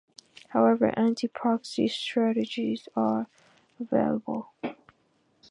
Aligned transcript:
However, 0.47 0.91
anti-proxy 0.97 1.87
strategies 1.87 2.89
are 2.95 3.27
available. 3.79 4.51